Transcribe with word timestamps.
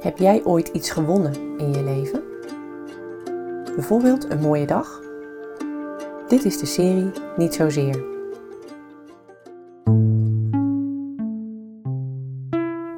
Heb 0.00 0.18
jij 0.18 0.44
ooit 0.44 0.68
iets 0.68 0.90
gewonnen 0.90 1.58
in 1.58 1.72
je 1.72 1.82
leven? 1.84 2.22
Bijvoorbeeld 3.74 4.30
een 4.30 4.40
mooie 4.40 4.66
dag? 4.66 5.00
Dit 6.28 6.44
is 6.44 6.58
de 6.58 6.66
serie 6.66 7.10
Niet 7.36 7.54
zozeer. 7.54 8.04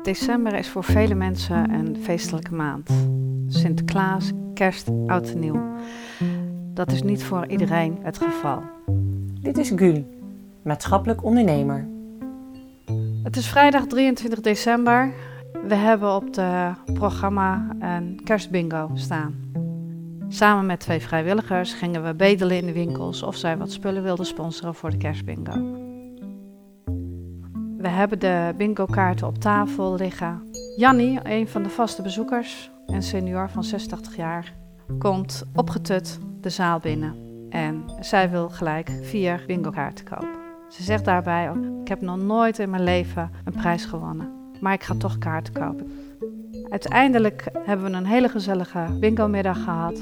December 0.03 0.55
is 0.55 0.69
voor 0.69 0.85
vele 0.85 1.15
mensen 1.15 1.71
een 1.71 1.96
feestelijke 2.03 2.55
maand. 2.55 2.91
Sinterklaas, 3.46 4.30
kerst, 4.55 4.89
oud 5.07 5.30
en 5.30 5.39
nieuw. 5.39 5.61
Dat 6.75 6.93
is 6.93 7.03
niet 7.03 7.25
voor 7.25 7.46
iedereen 7.46 7.98
het 8.03 8.19
geval. 8.19 8.62
Dit 9.41 9.59
is 9.59 9.73
Gül, 9.77 10.07
maatschappelijk 10.62 11.25
ondernemer. 11.25 11.89
Het 13.23 13.37
is 13.37 13.48
vrijdag 13.48 13.87
23 13.87 14.41
december. 14.41 15.13
We 15.62 15.75
hebben 15.75 16.14
op 16.14 16.36
het 16.36 16.94
programma 16.94 17.66
een 17.80 18.21
kerstbingo 18.25 18.90
staan. 18.94 19.34
Samen 20.29 20.66
met 20.66 20.80
twee 20.80 21.00
vrijwilligers 21.00 21.72
gingen 21.75 22.04
we 22.04 22.14
bedelen 22.14 22.57
in 22.57 22.66
de 22.66 22.72
winkels 22.72 23.22
of 23.22 23.36
zij 23.36 23.57
wat 23.57 23.72
spullen 23.72 24.02
wilden 24.02 24.26
sponsoren 24.26 24.75
voor 24.75 24.90
de 24.90 24.96
kerstbingo. 24.96 25.52
We 27.76 27.88
hebben 27.88 28.18
de 28.18 28.54
bingo-kaarten 28.57 29.26
op 29.26 29.38
tafel 29.38 29.94
liggen. 29.94 30.43
Jannie, 30.76 31.21
een 31.22 31.48
van 31.48 31.63
de 31.63 31.68
vaste 31.68 32.02
bezoekers, 32.02 32.70
een 32.86 33.02
senior 33.02 33.50
van 33.50 33.64
86 33.64 34.16
jaar, 34.16 34.55
komt 34.98 35.44
opgetut 35.55 36.19
de 36.41 36.50
zaal 36.50 36.78
binnen. 36.78 37.14
En 37.50 37.84
zij 38.00 38.30
wil 38.30 38.48
gelijk 38.48 38.91
vier 39.02 39.44
bingo-kaarten 39.47 40.05
kopen. 40.05 40.41
Ze 40.69 40.83
zegt 40.83 41.05
daarbij: 41.05 41.50
Ik 41.80 41.88
heb 41.88 42.00
nog 42.00 42.19
nooit 42.19 42.58
in 42.58 42.70
mijn 42.70 42.84
leven 42.84 43.30
een 43.44 43.52
prijs 43.52 43.84
gewonnen 43.84 44.42
maar 44.62 44.72
ik 44.72 44.83
ga 44.83 44.94
toch 44.94 45.19
kaarten 45.19 45.52
kopen. 45.52 45.92
Uiteindelijk 46.69 47.48
hebben 47.64 47.91
we 47.91 47.96
een 47.96 48.06
hele 48.06 48.28
gezellige 48.28 48.86
bingo-middag 49.00 49.64
gehad. 49.64 50.00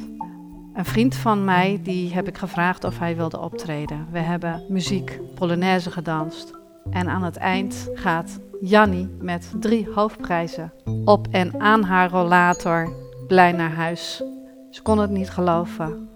Een 0.75 0.85
vriend 0.85 1.15
van 1.15 1.45
mij, 1.45 1.81
die 1.83 2.15
heb 2.15 2.29
ik 2.29 2.39
gevraagd 2.39 2.85
of 2.85 2.99
hij 2.99 3.17
wilde 3.17 3.41
optreden. 3.41 4.07
We 4.11 4.19
hebben 4.19 4.63
muziek, 4.69 5.21
polonaise 5.35 5.91
gedanst. 5.91 6.59
En 6.91 7.09
aan 7.09 7.23
het 7.23 7.37
eind 7.37 7.89
gaat 7.95 8.41
Jannie 8.61 9.09
met 9.21 9.53
drie 9.61 9.89
hoofdprijzen 9.95 10.73
op 11.05 11.27
en 11.31 11.61
aan 11.61 11.83
haar 11.83 12.11
rollator 12.11 12.93
blij 13.27 13.53
naar 13.53 13.73
huis. 13.73 14.23
Ze 14.71 14.83
kon 14.83 14.99
het 14.99 15.11
niet 15.11 15.31
geloven, 15.31 16.09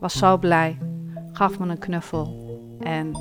was 0.00 0.18
zo 0.18 0.38
blij, 0.38 0.78
gaf 1.32 1.58
me 1.58 1.68
een 1.68 1.78
knuffel 1.78 2.46
en 2.80 3.12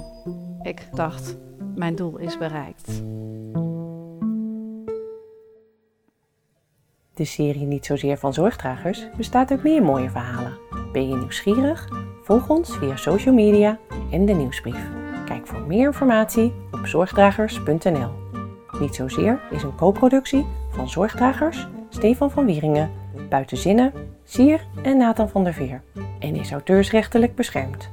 ik 0.61 0.87
dacht, 0.93 1.37
mijn 1.75 1.95
doel 1.95 2.17
is 2.17 2.37
bereikt. 2.37 3.02
De 7.17 7.25
serie 7.25 7.65
Niet 7.65 7.85
zozeer 7.85 8.17
van 8.17 8.33
zorgdragers 8.33 9.07
bestaat 9.15 9.51
uit 9.51 9.63
meer 9.63 9.83
mooie 9.83 10.09
verhalen. 10.09 10.57
Ben 10.91 11.09
je 11.09 11.15
nieuwsgierig? 11.15 11.89
Volg 12.23 12.49
ons 12.49 12.77
via 12.77 12.95
social 12.95 13.33
media 13.33 13.79
en 14.11 14.25
de 14.25 14.33
nieuwsbrief. 14.33 14.89
Kijk 15.25 15.47
voor 15.47 15.61
meer 15.61 15.85
informatie 15.85 16.53
op 16.71 16.85
zorgdragers.nl. 16.85 18.09
Niet 18.79 18.95
zozeer 18.95 19.39
is 19.51 19.63
een 19.63 19.75
co-productie 19.75 20.45
van 20.71 20.89
Zorgdragers, 20.89 21.67
Stefan 21.89 22.31
van 22.31 22.45
Wieringen, 22.45 22.91
Buitenzinnen, 23.29 23.93
Sier 24.23 24.65
en 24.83 24.97
Nathan 24.97 25.29
van 25.29 25.43
der 25.43 25.53
Veer 25.53 25.81
en 26.19 26.35
is 26.35 26.52
auteursrechtelijk 26.52 27.35
beschermd. 27.35 27.89